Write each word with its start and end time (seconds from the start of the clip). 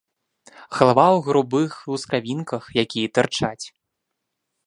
Галава 0.77 1.03
ў 1.17 1.19
грубых 1.27 1.71
лускавінках, 1.91 2.63
якія 2.85 3.07
тырчаць. 3.17 3.65